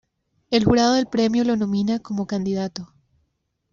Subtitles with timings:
[0.49, 2.91] El jurado del Premio lo nomina como candidato.